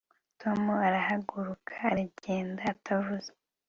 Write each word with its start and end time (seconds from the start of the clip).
tom 0.41 0.61
arahaguruka 0.87 1.73
aragenda 1.87 2.61
atavuze 2.73 3.29